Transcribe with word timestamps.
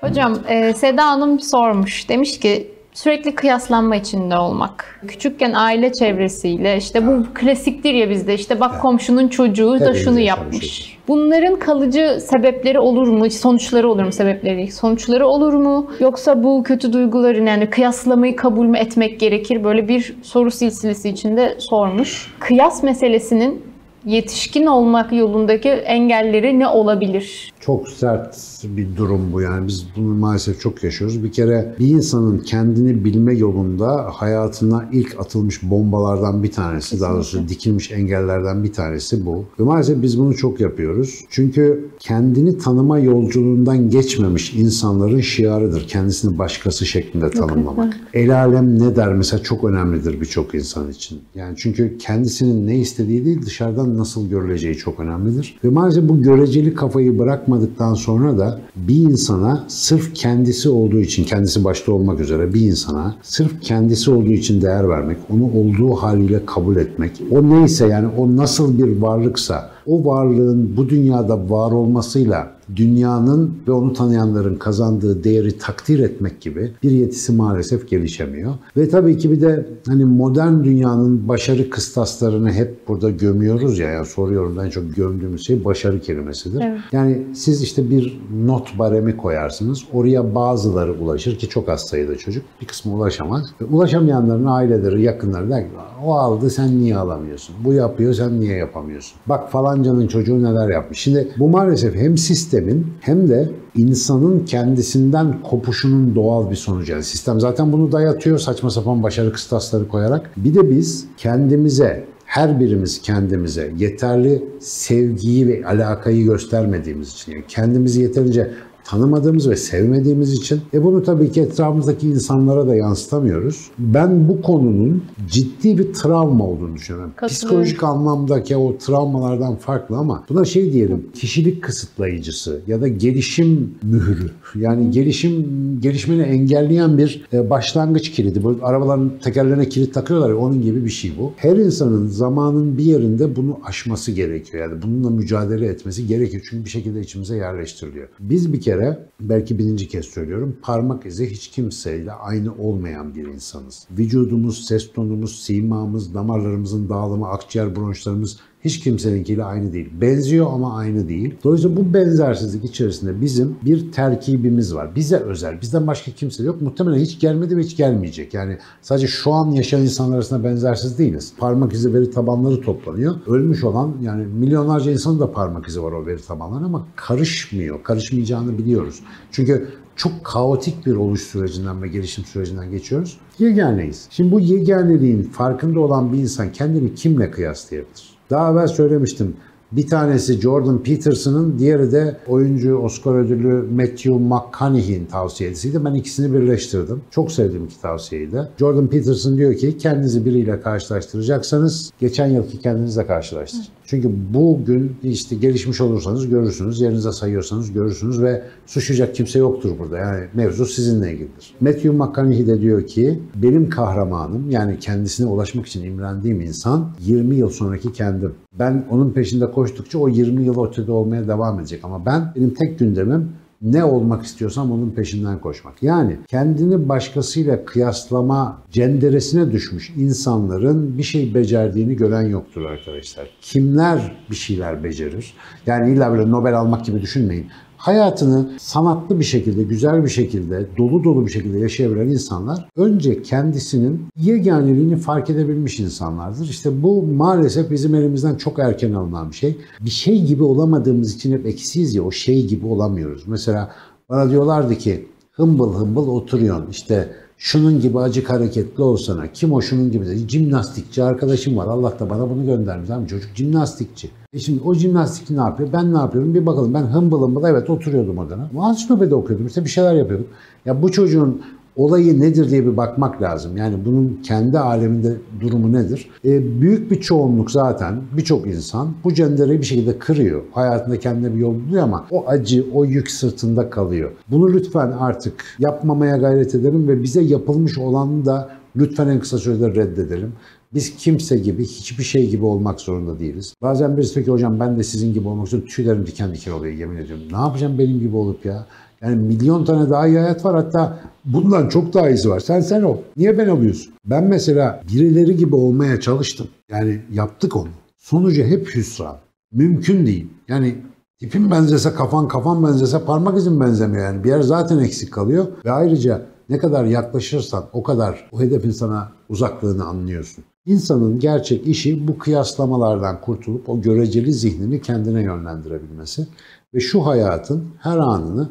Hocam 0.00 0.38
e, 0.48 0.72
Seda 0.72 1.06
Hanım 1.06 1.40
sormuş. 1.40 2.08
Demiş 2.08 2.40
ki 2.40 2.70
sürekli 2.92 3.34
kıyaslanma 3.34 3.96
içinde 3.96 4.36
olmak. 4.38 5.00
Küçükken 5.08 5.52
aile 5.52 5.92
çevresiyle 5.92 6.76
işte 6.76 7.06
bu 7.06 7.26
klasiktir 7.34 7.94
ya 7.94 8.10
bizde 8.10 8.34
işte 8.34 8.60
bak 8.60 8.82
komşunun 8.82 9.28
çocuğu 9.28 9.80
da 9.80 9.94
şunu 9.94 10.20
yaşamış 10.20 10.52
yapmış. 10.52 10.98
Bunların 11.08 11.58
kalıcı 11.58 12.18
sebepleri 12.20 12.78
olur 12.78 13.08
mu? 13.08 13.30
Sonuçları 13.30 13.88
olur 13.88 14.04
mu 14.04 14.12
sebepleri? 14.12 14.72
Sonuçları 14.72 15.26
olur 15.26 15.54
mu? 15.54 15.90
Yoksa 16.00 16.42
bu 16.42 16.62
kötü 16.62 16.92
duyguların 16.92 17.46
yani 17.46 17.70
kıyaslamayı 17.70 18.36
kabul 18.36 18.66
mü 18.66 18.78
etmek 18.78 19.20
gerekir? 19.20 19.64
Böyle 19.64 19.88
bir 19.88 20.16
soru 20.22 20.50
silsilesi 20.50 21.08
içinde 21.08 21.56
sormuş. 21.58 22.34
Kıyas 22.38 22.82
meselesinin 22.82 23.75
yetişkin 24.06 24.66
olmak 24.66 25.12
yolundaki 25.12 25.68
engelleri 25.68 26.58
ne 26.58 26.68
olabilir? 26.68 27.52
Çok 27.60 27.88
sert 27.88 28.36
bir 28.64 28.96
durum 28.96 29.32
bu 29.32 29.40
yani 29.40 29.68
biz 29.68 29.86
bunu 29.96 30.14
maalesef 30.14 30.60
çok 30.60 30.84
yaşıyoruz. 30.84 31.24
Bir 31.24 31.32
kere 31.32 31.74
bir 31.78 31.88
insanın 31.88 32.38
kendini 32.38 33.04
bilme 33.04 33.34
yolunda 33.34 34.06
hayatına 34.12 34.88
ilk 34.92 35.20
atılmış 35.20 35.62
bombalardan 35.62 36.42
bir 36.42 36.52
tanesi, 36.52 37.00
daha 37.00 37.14
doğrusu 37.14 37.48
dikilmiş 37.48 37.92
engellerden 37.92 38.64
bir 38.64 38.72
tanesi 38.72 39.26
bu. 39.26 39.44
Ve 39.60 39.64
maalesef 39.64 40.02
biz 40.02 40.18
bunu 40.18 40.36
çok 40.36 40.60
yapıyoruz. 40.60 41.24
Çünkü 41.30 41.90
kendini 41.98 42.58
tanıma 42.58 42.98
yolculuğundan 42.98 43.90
geçmemiş 43.90 44.54
insanların 44.54 45.20
şiarıdır. 45.20 45.88
Kendisini 45.88 46.38
başkası 46.38 46.86
şeklinde 46.86 47.30
tanımlamak. 47.30 48.00
El 48.14 48.42
alem 48.42 48.78
ne 48.78 48.96
der 48.96 49.12
mesela 49.12 49.42
çok 49.42 49.64
önemlidir 49.64 50.20
birçok 50.20 50.54
insan 50.54 50.90
için. 50.90 51.20
Yani 51.34 51.54
çünkü 51.56 51.98
kendisinin 51.98 52.66
ne 52.66 52.78
istediği 52.78 53.24
değil 53.24 53.42
dışarıdan 53.42 53.95
nasıl 53.96 54.28
görüleceği 54.30 54.74
çok 54.74 55.00
önemlidir. 55.00 55.58
Ve 55.64 55.68
maalesef 55.68 56.08
bu 56.08 56.22
göreceli 56.22 56.74
kafayı 56.74 57.18
bırakmadıktan 57.18 57.94
sonra 57.94 58.38
da 58.38 58.60
bir 58.76 58.96
insana 58.96 59.64
sırf 59.68 60.14
kendisi 60.14 60.68
olduğu 60.68 61.00
için, 61.00 61.24
kendisi 61.24 61.64
başta 61.64 61.92
olmak 61.92 62.20
üzere 62.20 62.54
bir 62.54 62.60
insana 62.60 63.16
sırf 63.22 63.62
kendisi 63.62 64.10
olduğu 64.10 64.32
için 64.32 64.62
değer 64.62 64.88
vermek, 64.88 65.16
onu 65.30 65.44
olduğu 65.44 65.94
haliyle 65.94 66.46
kabul 66.46 66.76
etmek, 66.76 67.22
o 67.30 67.42
neyse 67.42 67.86
yani 67.86 68.08
o 68.18 68.36
nasıl 68.36 68.78
bir 68.78 69.00
varlıksa 69.00 69.75
o 69.86 70.04
varlığın 70.04 70.76
bu 70.76 70.88
dünyada 70.88 71.50
var 71.50 71.72
olmasıyla 71.72 72.56
dünyanın 72.76 73.54
ve 73.68 73.72
onu 73.72 73.92
tanıyanların 73.92 74.54
kazandığı 74.54 75.24
değeri 75.24 75.58
takdir 75.58 75.98
etmek 75.98 76.40
gibi 76.40 76.72
bir 76.82 76.90
yetisi 76.90 77.32
maalesef 77.32 77.88
gelişemiyor. 77.88 78.54
Ve 78.76 78.88
tabii 78.88 79.18
ki 79.18 79.30
bir 79.30 79.40
de 79.40 79.66
hani 79.86 80.04
modern 80.04 80.64
dünyanın 80.64 81.28
başarı 81.28 81.70
kıstaslarını 81.70 82.52
hep 82.52 82.88
burada 82.88 83.10
gömüyoruz 83.10 83.78
ya, 83.78 83.90
yani 83.90 84.06
soruyorum 84.06 84.60
en 84.60 84.70
çok 84.70 84.96
gömdüğümüz 84.96 85.46
şey 85.46 85.64
başarı 85.64 86.00
kelimesidir. 86.00 86.60
Evet. 86.64 86.80
Yani 86.92 87.22
siz 87.34 87.62
işte 87.62 87.90
bir 87.90 88.20
not 88.44 88.78
baremi 88.78 89.16
koyarsınız. 89.16 89.84
Oraya 89.92 90.34
bazıları 90.34 90.92
ulaşır 90.92 91.38
ki 91.38 91.48
çok 91.48 91.68
az 91.68 91.80
sayıda 91.80 92.16
çocuk. 92.16 92.44
Bir 92.60 92.66
kısmı 92.66 92.94
ulaşamaz. 92.94 93.42
Ve 93.60 93.64
ulaşamayanların 93.64 94.46
aileleri, 94.46 95.02
yakınları 95.02 95.50
der 95.50 95.62
ki 95.62 95.70
o 96.04 96.14
aldı 96.14 96.50
sen 96.50 96.78
niye 96.78 96.96
alamıyorsun? 96.96 97.54
Bu 97.64 97.72
yapıyor 97.72 98.14
sen 98.14 98.40
niye 98.40 98.56
yapamıyorsun? 98.56 99.18
Bak 99.26 99.50
falancanın 99.76 100.06
çocuğu 100.06 100.42
neler 100.42 100.68
yapmış. 100.68 100.98
Şimdi 100.98 101.28
bu 101.38 101.48
maalesef 101.48 101.94
hem 101.94 102.18
sistemin 102.18 102.86
hem 103.00 103.28
de 103.28 103.50
insanın 103.76 104.44
kendisinden 104.44 105.42
kopuşunun 105.42 106.14
doğal 106.14 106.50
bir 106.50 106.56
sonucu. 106.56 106.92
Yani 106.92 107.04
sistem 107.04 107.40
zaten 107.40 107.72
bunu 107.72 107.92
dayatıyor 107.92 108.38
saçma 108.38 108.70
sapan 108.70 109.02
başarı 109.02 109.32
kıstasları 109.32 109.88
koyarak. 109.88 110.30
Bir 110.36 110.54
de 110.54 110.70
biz 110.70 111.06
kendimize 111.16 112.04
her 112.24 112.60
birimiz 112.60 113.02
kendimize 113.02 113.72
yeterli 113.78 114.44
sevgiyi 114.60 115.48
ve 115.48 115.66
alakayı 115.66 116.24
göstermediğimiz 116.24 117.12
için, 117.12 117.32
yani 117.32 117.44
kendimizi 117.48 118.02
yeterince 118.02 118.50
tanımadığımız 118.86 119.50
ve 119.50 119.56
sevmediğimiz 119.56 120.32
için 120.32 120.60
e 120.74 120.84
bunu 120.84 121.02
tabii 121.02 121.32
ki 121.32 121.40
etrafımızdaki 121.40 122.08
insanlara 122.08 122.66
da 122.66 122.76
yansıtamıyoruz. 122.76 123.70
Ben 123.78 124.28
bu 124.28 124.42
konunun 124.42 125.02
ciddi 125.30 125.78
bir 125.78 125.92
travma 125.92 126.46
olduğunu 126.46 126.74
düşünüyorum. 126.74 127.12
Psikolojik 127.28 127.82
anlamdaki 127.82 128.56
o 128.56 128.78
travmalardan 128.78 129.56
farklı 129.56 129.96
ama 129.96 130.24
buna 130.28 130.44
şey 130.44 130.72
diyelim 130.72 131.06
kişilik 131.14 131.62
kısıtlayıcısı 131.62 132.60
ya 132.66 132.80
da 132.80 132.88
gelişim 132.88 133.74
mührü. 133.82 134.30
Yani 134.54 134.90
gelişim 134.90 135.46
gelişmeni 135.80 136.22
engelleyen 136.22 136.98
bir 136.98 137.24
e, 137.32 137.50
başlangıç 137.50 138.10
kilidi. 138.10 138.42
Bu 138.42 138.58
arabaların 138.62 139.12
tekerlerine 139.22 139.68
kilit 139.68 139.94
takıyorlar 139.94 140.30
ya 140.30 140.36
onun 140.36 140.62
gibi 140.62 140.84
bir 140.84 140.90
şey 140.90 141.12
bu. 141.18 141.32
Her 141.36 141.56
insanın 141.56 142.06
zamanın 142.06 142.78
bir 142.78 142.84
yerinde 142.84 143.36
bunu 143.36 143.58
aşması 143.64 144.12
gerekiyor. 144.12 144.70
Yani 144.70 144.82
bununla 144.82 145.10
mücadele 145.10 145.66
etmesi 145.66 146.06
gerekiyor. 146.06 146.42
Çünkü 146.50 146.64
bir 146.64 146.70
şekilde 146.70 147.00
içimize 147.00 147.36
yerleştiriliyor. 147.36 148.08
Biz 148.20 148.52
bir 148.52 148.60
kere 148.60 148.75
belki 149.20 149.58
birinci 149.58 149.88
kez 149.88 150.06
söylüyorum 150.06 150.56
parmak 150.62 151.06
izi 151.06 151.30
hiç 151.30 151.48
kimseyle 151.48 152.12
aynı 152.12 152.54
olmayan 152.54 153.14
bir 153.14 153.26
insanız. 153.26 153.86
Vücudumuz, 153.90 154.64
ses 154.66 154.92
tonumuz, 154.92 155.42
simamız, 155.42 156.14
damarlarımızın 156.14 156.88
dağılımı, 156.88 157.28
akciğer 157.28 157.76
bronşlarımız 157.76 158.38
hiç 158.66 158.80
kimseninkiyle 158.80 159.44
aynı 159.44 159.72
değil. 159.72 159.88
Benziyor 160.00 160.46
ama 160.52 160.76
aynı 160.76 161.08
değil. 161.08 161.34
Dolayısıyla 161.44 161.76
bu 161.76 161.94
benzersizlik 161.94 162.64
içerisinde 162.64 163.20
bizim 163.20 163.56
bir 163.64 163.92
terkibimiz 163.92 164.74
var. 164.74 164.96
Bize 164.96 165.16
özel. 165.16 165.60
Bizden 165.60 165.86
başka 165.86 166.10
kimse 166.12 166.42
yok. 166.42 166.62
Muhtemelen 166.62 166.98
hiç 166.98 167.20
gelmedi 167.20 167.56
ve 167.56 167.62
hiç 167.62 167.76
gelmeyecek. 167.76 168.34
Yani 168.34 168.58
sadece 168.82 169.06
şu 169.06 169.32
an 169.32 169.50
yaşayan 169.50 169.82
insanlar 169.82 170.16
arasında 170.16 170.44
benzersiz 170.44 170.98
değiliz. 170.98 171.32
Parmak 171.38 171.72
izi 171.72 171.94
veri 171.94 172.10
tabanları 172.10 172.60
toplanıyor. 172.60 173.14
Ölmüş 173.26 173.64
olan 173.64 173.96
yani 174.02 174.26
milyonlarca 174.26 174.92
insanın 174.92 175.20
da 175.20 175.32
parmak 175.32 175.68
izi 175.68 175.82
var 175.82 175.92
o 175.92 176.06
veri 176.06 176.22
tabanlarına 176.22 176.66
ama 176.66 176.86
karışmıyor. 176.96 177.82
Karışmayacağını 177.82 178.58
biliyoruz. 178.58 179.00
Çünkü 179.30 179.68
çok 179.96 180.24
kaotik 180.24 180.86
bir 180.86 180.96
oluş 180.96 181.22
sürecinden 181.22 181.82
ve 181.82 181.88
gelişim 181.88 182.24
sürecinden 182.24 182.70
geçiyoruz. 182.70 183.18
Yeganeyiz. 183.38 184.06
Şimdi 184.10 184.32
bu 184.32 184.40
yeganeliğin 184.40 185.22
farkında 185.22 185.80
olan 185.80 186.12
bir 186.12 186.18
insan 186.18 186.52
kendini 186.52 186.94
kimle 186.94 187.30
kıyaslayabilir? 187.30 188.15
Daha 188.30 188.52
evvel 188.52 188.66
söylemiştim. 188.66 189.36
Bir 189.72 189.86
tanesi 189.86 190.40
Jordan 190.40 190.82
Peterson'ın, 190.82 191.58
diğeri 191.58 191.92
de 191.92 192.16
oyuncu 192.28 192.76
Oscar 192.78 193.14
ödüllü 193.14 193.64
Matthew 193.76 194.10
McConaughey'in 194.12 195.06
tavsiyesiydi. 195.06 195.84
Ben 195.84 195.94
ikisini 195.94 196.34
birleştirdim. 196.34 197.02
Çok 197.10 197.32
sevdiğim 197.32 197.64
iki 197.64 197.80
tavsiyeyi 197.80 198.32
de. 198.32 198.48
Jordan 198.58 198.86
Peterson 198.86 199.36
diyor 199.36 199.54
ki 199.54 199.78
kendinizi 199.78 200.24
biriyle 200.24 200.60
karşılaştıracaksanız 200.60 201.90
geçen 202.00 202.26
yılki 202.26 202.58
kendinizle 202.60 203.06
karşılaştırın. 203.06 203.64
Çünkü 203.86 204.10
bugün 204.34 204.96
işte 205.02 205.36
gelişmiş 205.36 205.80
olursanız 205.80 206.28
görürsünüz, 206.28 206.80
yerinize 206.80 207.12
sayıyorsanız 207.12 207.72
görürsünüz 207.72 208.22
ve 208.22 208.42
suçlayacak 208.66 209.14
kimse 209.14 209.38
yoktur 209.38 209.70
burada. 209.78 209.98
Yani 209.98 210.24
mevzu 210.34 210.66
sizinle 210.66 211.12
ilgilidir. 211.12 211.54
Matthew 211.60 211.90
McConaughey 211.90 212.46
de 212.46 212.60
diyor 212.60 212.86
ki 212.86 213.22
benim 213.34 213.70
kahramanım 213.70 214.50
yani 214.50 214.78
kendisine 214.78 215.26
ulaşmak 215.26 215.66
için 215.66 215.84
imrendiğim 215.84 216.40
insan 216.40 216.90
20 217.00 217.36
yıl 217.36 217.48
sonraki 217.48 217.92
kendim. 217.92 218.34
Ben 218.58 218.84
onun 218.90 219.10
peşinde 219.10 219.50
koştukça 219.50 219.98
o 219.98 220.08
20 220.08 220.44
yıl 220.44 220.64
ötede 220.66 220.92
olmaya 220.92 221.28
devam 221.28 221.60
edecek 221.60 221.80
ama 221.84 222.06
ben 222.06 222.32
benim 222.36 222.54
tek 222.54 222.78
gündemim 222.78 223.28
ne 223.62 223.84
olmak 223.84 224.24
istiyorsam 224.24 224.72
onun 224.72 224.90
peşinden 224.90 225.38
koşmak. 225.38 225.82
Yani 225.82 226.16
kendini 226.28 226.88
başkasıyla 226.88 227.64
kıyaslama 227.64 228.62
cenderesine 228.70 229.52
düşmüş 229.52 229.90
insanların 229.90 230.98
bir 230.98 231.02
şey 231.02 231.34
becerdiğini 231.34 231.96
gören 231.96 232.22
yoktur 232.22 232.64
arkadaşlar. 232.64 233.30
Kimler 233.40 234.16
bir 234.30 234.36
şeyler 234.36 234.84
becerir? 234.84 235.34
Yani 235.66 235.92
illa 235.92 236.12
böyle 236.12 236.30
Nobel 236.30 236.58
almak 236.58 236.84
gibi 236.84 237.02
düşünmeyin. 237.02 237.46
Hayatını 237.76 238.50
sanatlı 238.58 239.18
bir 239.20 239.24
şekilde, 239.24 239.62
güzel 239.62 240.04
bir 240.04 240.08
şekilde, 240.08 240.66
dolu 240.78 241.04
dolu 241.04 241.26
bir 241.26 241.30
şekilde 241.30 241.58
yaşayabilen 241.58 242.08
insanlar 242.08 242.68
önce 242.76 243.22
kendisinin 243.22 244.06
yeganeliğini 244.16 244.96
fark 244.96 245.30
edebilmiş 245.30 245.80
insanlardır. 245.80 246.48
İşte 246.48 246.82
bu 246.82 247.02
maalesef 247.02 247.70
bizim 247.70 247.94
elimizden 247.94 248.34
çok 248.34 248.58
erken 248.58 248.92
alınan 248.92 249.30
bir 249.30 249.36
şey. 249.36 249.56
Bir 249.80 249.90
şey 249.90 250.24
gibi 250.24 250.42
olamadığımız 250.42 251.14
için 251.14 251.32
hep 251.32 251.46
eksiyiz 251.46 251.94
ya 251.94 252.02
o 252.02 252.10
şey 252.10 252.46
gibi 252.46 252.66
olamıyoruz. 252.66 253.24
Mesela 253.26 253.72
bana 254.08 254.30
diyorlardı 254.30 254.74
ki 254.74 255.08
hımbıl 255.32 255.74
hımbıl 255.74 256.08
oturuyorsun 256.08 256.70
işte 256.70 257.08
şunun 257.38 257.80
gibi 257.80 257.98
acık 257.98 258.30
hareketli 258.30 258.82
olsana. 258.82 259.32
Kim 259.32 259.52
o 259.52 259.60
şunun 259.60 259.90
gibi 259.90 260.06
dedi. 260.06 260.28
Jimnastikçi 260.28 261.02
arkadaşım 261.02 261.56
var. 261.56 261.66
Allah 261.66 261.98
da 262.00 262.10
bana 262.10 262.30
bunu 262.30 262.46
göndermiş. 262.46 262.88
Tamam, 262.88 263.06
çocuk 263.06 263.30
jimnastikçi. 263.34 264.10
E 264.32 264.38
şimdi 264.38 264.60
o 264.64 264.74
jimnastikçi 264.74 265.36
ne 265.36 265.40
yapıyor? 265.40 265.68
Ben 265.72 265.94
ne 265.94 265.98
yapıyorum? 265.98 266.34
Bir 266.34 266.46
bakalım. 266.46 266.74
Ben 266.74 266.82
hımbıl 266.82 267.22
hımbıl 267.22 267.44
evet 267.44 267.70
oturuyordum 267.70 268.18
odana. 268.18 268.50
Ansiklopedi 268.58 269.14
okuyordum. 269.14 269.46
işte 269.46 269.64
bir 269.64 269.70
şeyler 269.70 269.94
yapıyordum. 269.94 270.26
Ya 270.66 270.82
bu 270.82 270.92
çocuğun 270.92 271.42
olayı 271.76 272.20
nedir 272.20 272.50
diye 272.50 272.66
bir 272.66 272.76
bakmak 272.76 273.22
lazım. 273.22 273.56
Yani 273.56 273.74
bunun 273.84 274.20
kendi 274.22 274.58
aleminde 274.58 275.12
durumu 275.40 275.72
nedir? 275.72 276.10
E, 276.24 276.60
büyük 276.60 276.90
bir 276.90 277.00
çoğunluk 277.00 277.50
zaten 277.50 278.02
birçok 278.16 278.46
insan 278.46 278.88
bu 279.04 279.14
cendereyi 279.14 279.60
bir 279.60 279.66
şekilde 279.66 279.98
kırıyor. 279.98 280.42
Hayatında 280.52 280.98
kendine 280.98 281.34
bir 281.34 281.38
yol 281.38 281.54
buluyor 281.54 281.82
ama 281.82 282.06
o 282.10 282.24
acı, 282.26 282.66
o 282.74 282.84
yük 282.84 283.10
sırtında 283.10 283.70
kalıyor. 283.70 284.10
Bunu 284.30 284.52
lütfen 284.52 284.92
artık 284.98 285.44
yapmamaya 285.58 286.16
gayret 286.16 286.54
edelim 286.54 286.88
ve 286.88 287.02
bize 287.02 287.22
yapılmış 287.22 287.78
olanı 287.78 288.24
da 288.24 288.48
lütfen 288.76 289.08
en 289.08 289.20
kısa 289.20 289.38
sürede 289.38 289.74
reddedelim. 289.74 290.32
Biz 290.74 290.96
kimse 290.96 291.38
gibi, 291.38 291.64
hiçbir 291.64 292.04
şey 292.04 292.30
gibi 292.30 292.44
olmak 292.44 292.80
zorunda 292.80 293.18
değiliz. 293.18 293.54
Bazen 293.62 293.96
birisi 293.96 294.24
ki 294.24 294.30
hocam 294.30 294.60
ben 294.60 294.78
de 294.78 294.82
sizin 294.82 295.14
gibi 295.14 295.28
olmak 295.28 295.44
istiyorum. 295.44 295.68
Tüylerim 295.68 296.06
diken 296.06 296.34
diken 296.34 296.52
oluyor 296.52 296.74
yemin 296.74 296.96
ediyorum. 296.96 297.24
Ne 297.32 297.36
yapacağım 297.36 297.78
benim 297.78 298.00
gibi 298.00 298.16
olup 298.16 298.44
ya? 298.44 298.66
Yani 299.02 299.16
milyon 299.16 299.64
tane 299.64 299.90
daha 299.90 300.06
iyi 300.06 300.18
hayat 300.18 300.44
var 300.44 300.54
hatta 300.54 300.98
bundan 301.24 301.68
çok 301.68 301.94
daha 301.94 302.10
iyisi 302.10 302.30
var. 302.30 302.40
Sen 302.40 302.60
sen 302.60 302.82
ol. 302.82 302.96
Niye 303.16 303.38
ben 303.38 303.48
oluyorsun? 303.48 303.94
Ben 304.04 304.24
mesela 304.24 304.82
birileri 304.92 305.36
gibi 305.36 305.54
olmaya 305.54 306.00
çalıştım. 306.00 306.48
Yani 306.70 307.00
yaptık 307.12 307.56
onu. 307.56 307.68
Sonucu 307.98 308.42
hep 308.42 308.74
hüsran. 308.74 309.16
Mümkün 309.52 310.06
değil. 310.06 310.26
Yani 310.48 310.74
tipin 311.18 311.50
benzese 311.50 311.94
kafan, 311.94 312.28
kafan 312.28 312.64
benzese 312.64 313.04
parmak 313.04 313.38
izin 313.38 313.60
benzemiyor 313.60 314.04
yani. 314.04 314.24
Bir 314.24 314.28
yer 314.28 314.40
zaten 314.40 314.78
eksik 314.78 315.12
kalıyor 315.12 315.46
ve 315.64 315.72
ayrıca 315.72 316.22
ne 316.48 316.58
kadar 316.58 316.84
yaklaşırsan 316.84 317.64
o 317.72 317.82
kadar 317.82 318.28
o 318.32 318.40
hedefin 318.40 318.70
sana 318.70 319.12
uzaklığını 319.28 319.84
anlıyorsun. 319.84 320.44
İnsanın 320.66 321.18
gerçek 321.18 321.66
işi 321.66 322.08
bu 322.08 322.18
kıyaslamalardan 322.18 323.20
kurtulup 323.20 323.68
o 323.68 323.80
göreceli 323.80 324.32
zihnini 324.32 324.82
kendine 324.82 325.22
yönlendirebilmesi 325.22 326.26
ve 326.74 326.80
şu 326.80 327.06
hayatın 327.06 327.64
her 327.78 327.98
anını 327.98 328.48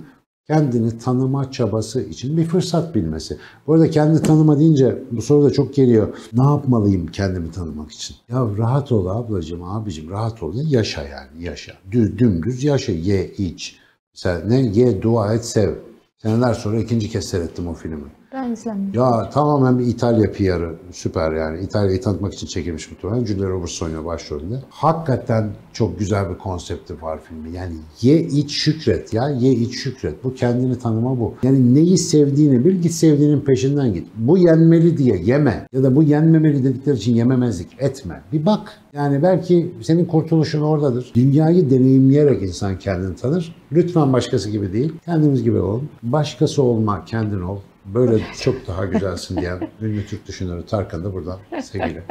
kendini 0.48 0.98
tanıma 0.98 1.52
çabası 1.52 2.02
için 2.02 2.38
bir 2.38 2.46
fırsat 2.46 2.96
bilmesi. 2.96 3.38
Bu 3.68 3.74
arada 3.74 3.90
kendi 3.90 4.22
tanıma 4.22 4.60
deyince 4.60 5.04
bu 5.12 5.22
soru 5.22 5.44
da 5.44 5.50
çok 5.52 5.76
geliyor. 5.76 6.18
Ne 6.34 6.44
yapmalıyım 6.44 7.08
kendimi 7.08 7.52
tanımak 7.52 7.92
için? 7.92 8.16
Ya 8.30 8.48
rahat 8.58 8.92
ol 8.92 9.06
ablacığım, 9.06 9.64
abicim 9.64 10.10
rahat 10.10 10.44
ol. 10.44 10.54
Yaşa 10.56 11.04
yani 11.04 11.44
yaşa. 11.44 11.74
Düz, 11.92 12.18
dümdüz 12.18 12.64
yaşa. 12.64 12.92
Ye, 12.92 13.32
iç. 13.38 13.80
Mesela 14.14 14.40
ne? 14.48 14.62
Ye, 14.62 15.02
dua 15.02 15.34
et, 15.34 15.46
sev. 15.46 15.74
Seneler 16.18 16.54
sonra 16.54 16.80
ikinci 16.80 17.10
kez 17.10 17.26
seyrettim 17.26 17.68
o 17.68 17.74
filmi. 17.74 18.04
Ya 18.94 19.30
tamamen 19.30 19.80
bir 19.80 19.86
İtalya 19.86 20.32
PR'ı. 20.32 20.76
Süper 20.92 21.32
yani. 21.34 21.60
İtalya'yı 21.62 22.02
tanıtmak 22.02 22.34
için 22.34 22.48
çekilmiş 22.48 22.92
muhtemelen. 22.92 23.26
Julia 23.26 23.50
Roberts 23.50 23.82
oynuyor 23.82 24.06
başrolünde. 24.06 24.56
Hakikaten 24.70 25.50
çok 25.74 26.00
güzel 26.00 26.30
bir 26.30 26.38
konsepti 26.38 27.02
var 27.02 27.20
filmi. 27.24 27.58
Yani 27.58 27.74
ye 28.02 28.20
iç 28.22 28.52
şükret 28.52 29.14
ya. 29.14 29.30
Ye 29.30 29.52
iç 29.52 29.76
şükret. 29.76 30.24
Bu 30.24 30.34
kendini 30.34 30.80
tanıma 30.80 31.20
bu. 31.20 31.34
Yani 31.44 31.76
neyi 31.76 31.98
sevdiğini 31.98 32.66
bil 32.66 32.82
git 32.82 32.92
sevdiğinin 32.92 33.42
peşinden 33.42 33.94
git. 33.94 34.08
Bu 34.18 34.38
yenmeli 34.38 34.98
diye 34.98 35.18
yeme. 35.18 35.68
Ya 35.74 35.84
da 35.84 35.96
bu 35.96 36.04
yenmemeli 36.04 36.64
dedikleri 36.64 36.96
için 36.98 37.16
yememezlik 37.16 37.68
etme. 37.80 38.22
Bir 38.34 38.46
bak. 38.46 38.72
Yani 38.94 39.24
belki 39.24 39.74
senin 39.82 40.06
kurtuluşun 40.06 40.62
oradadır. 40.62 41.12
Dünyayı 41.16 41.70
deneyimleyerek 41.70 42.42
insan 42.44 42.80
kendini 42.80 43.16
tanır. 43.16 43.56
Lütfen 43.72 44.14
başkası 44.14 44.50
gibi 44.50 44.74
değil. 44.74 44.94
Kendimiz 45.06 45.44
gibi 45.44 45.60
olun. 45.60 45.90
Başkası 46.04 46.64
olma, 46.64 47.06
kendin 47.06 47.42
ol. 47.42 47.58
Böyle 47.86 48.18
çok 48.42 48.68
daha 48.68 48.86
güzelsin 48.86 49.38
diyen 49.38 49.60
ünlü 49.82 50.06
Türk 50.06 50.28
düşünürü 50.28 50.66
Tarkan 50.66 51.04
da 51.04 51.14
buradan 51.14 51.38
sevgili. 51.64 52.02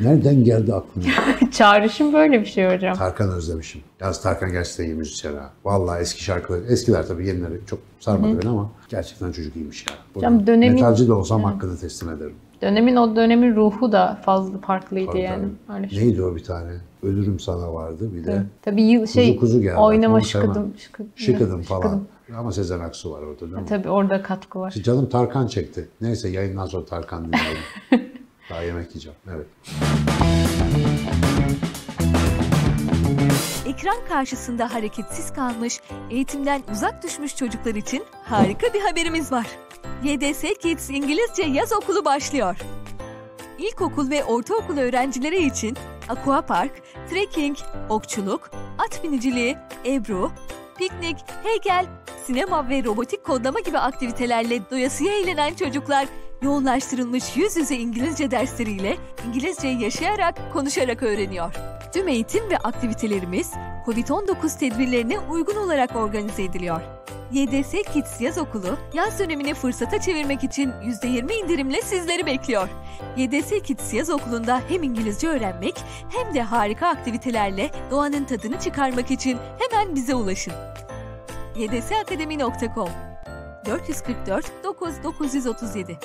Nereden 0.00 0.44
geldi 0.44 0.74
aklına? 0.74 1.04
Çağrışım 1.50 2.12
böyle 2.12 2.40
bir 2.40 2.46
şey 2.46 2.74
hocam. 2.74 2.96
Tarkan 2.96 3.30
özlemişim. 3.30 3.80
Yalnız 4.00 4.20
Tarkan 4.22 4.52
gerçekten 4.52 4.84
iyi 4.84 4.94
müzisyen 4.94 5.34
ha. 5.34 5.50
Vallahi 5.64 6.00
eski 6.00 6.24
şarkıları, 6.24 6.64
eskiler 6.66 7.06
tabii 7.06 7.26
yenileri 7.28 7.60
çok 7.66 7.78
sarmadı 8.00 8.40
beni 8.42 8.50
ama 8.50 8.70
gerçekten 8.88 9.32
çocuk 9.32 9.56
iyiymiş 9.56 9.86
ya. 9.86 9.94
Hocam 10.14 10.46
dönemin- 10.46 10.72
Metalci 10.74 11.08
de 11.08 11.12
olsam 11.12 11.44
hakkını 11.44 11.78
teslim 11.78 12.10
ederim. 12.10 12.34
Dönemin 12.62 12.96
o 12.96 13.16
dönemin 13.16 13.56
ruhu 13.56 13.92
da 13.92 14.20
fazla 14.24 14.58
farklıydı 14.58 15.06
Tabii, 15.10 15.20
yani. 15.20 15.44
tabii. 15.66 15.76
Öyle 15.76 15.88
şey. 15.88 15.98
Neydi 16.08 16.22
o 16.22 16.36
bir 16.36 16.44
tane? 16.44 16.70
Ölürüm 17.02 17.40
sana 17.40 17.74
vardı 17.74 18.10
bir 18.14 18.24
de. 18.24 18.42
Tabii 18.62 18.82
yıl 18.82 19.06
şey 19.06 19.26
Kuzu 19.36 19.40
kuzu 19.40 19.62
geldi. 19.62 19.76
oynama 19.76 20.20
şıkıdım. 20.20 20.74
Şıkıdım 21.16 21.62
falan. 21.62 21.82
Şıkıdım. 21.82 22.06
Ama 22.34 22.52
Sezen 22.52 22.80
Aksu 22.80 23.10
var 23.12 23.22
orada 23.22 23.40
değil 23.40 23.52
mi? 23.52 23.66
Tabii 23.68 23.88
orada 23.88 24.22
katkı 24.22 24.60
var. 24.60 24.70
Canım 24.70 25.08
Tarkan 25.08 25.46
çekti. 25.46 25.88
Neyse 26.00 26.28
yayından 26.28 26.66
sonra 26.66 26.84
Tarkan 26.84 27.24
dinleyelim. 27.24 27.62
Daha 28.50 28.62
yemek 28.62 28.88
yiyeceğim. 28.90 29.18
Evet. 29.34 29.46
Ekran 33.66 33.96
karşısında 34.08 34.74
hareketsiz 34.74 35.32
kalmış, 35.32 35.80
eğitimden 36.10 36.62
uzak 36.72 37.02
düşmüş 37.02 37.36
çocuklar 37.36 37.74
için 37.74 38.04
harika 38.24 38.74
bir 38.74 38.80
haberimiz 38.80 39.32
var. 39.32 39.46
YDS 40.04 40.42
Kids 40.62 40.90
İngilizce 40.90 41.42
Yaz 41.42 41.72
Okulu 41.72 42.04
başlıyor. 42.04 42.56
İlkokul 43.58 44.10
ve 44.10 44.24
ortaokul 44.24 44.78
öğrencileri 44.78 45.46
için 45.46 45.76
aquapark, 46.08 46.72
trekking, 47.10 47.56
okçuluk, 47.88 48.50
at 48.78 49.04
biniciliği, 49.04 49.56
ebru, 49.86 50.30
piknik, 50.78 51.16
heykel, 51.42 51.86
sinema 52.26 52.68
ve 52.68 52.84
robotik 52.84 53.24
kodlama 53.24 53.60
gibi 53.60 53.78
aktivitelerle 53.78 54.70
doyasıya 54.70 55.12
eğlenen 55.12 55.54
çocuklar 55.54 56.08
yoğunlaştırılmış 56.42 57.36
yüz 57.36 57.56
yüze 57.56 57.76
İngilizce 57.76 58.30
dersleriyle 58.30 58.96
İngilizceyi 59.28 59.82
yaşayarak, 59.82 60.52
konuşarak 60.52 61.02
öğreniyor. 61.02 61.54
Tüm 61.92 62.08
eğitim 62.08 62.50
ve 62.50 62.56
aktivitelerimiz 62.56 63.52
COVID-19 63.86 64.58
tedbirlerine 64.58 65.18
uygun 65.18 65.56
olarak 65.56 65.96
organize 65.96 66.42
ediliyor. 66.42 66.80
YDS 67.32 67.72
Kids 67.92 68.20
Yaz 68.20 68.38
Okulu, 68.38 68.78
yaz 68.94 69.18
dönemini 69.18 69.54
fırsata 69.54 70.00
çevirmek 70.00 70.44
için 70.44 70.70
%20 70.70 71.32
indirimle 71.32 71.82
sizleri 71.82 72.26
bekliyor. 72.26 72.68
YDS 73.16 73.50
Kids 73.62 73.94
Yaz 73.94 74.10
Okulu'nda 74.10 74.60
hem 74.68 74.82
İngilizce 74.82 75.28
öğrenmek 75.28 75.74
hem 76.08 76.34
de 76.34 76.42
harika 76.42 76.88
aktivitelerle 76.88 77.70
doğanın 77.90 78.24
tadını 78.24 78.60
çıkarmak 78.60 79.10
için 79.10 79.38
hemen 79.58 79.94
bize 79.94 80.14
ulaşın. 80.14 80.52
ydsakademi.com 81.58 82.90
444 83.66 84.52
9937 84.64 85.98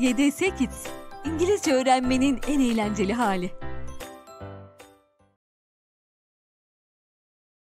YDS 0.00 0.38
Kids, 0.38 0.86
İngilizce 1.24 1.72
öğrenmenin 1.72 2.40
en 2.48 2.60
eğlenceli 2.60 3.12
hali. 3.12 3.50